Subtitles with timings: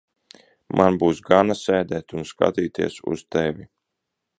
[0.79, 3.75] Man būs gana sēdēt un skatīties uz tevi.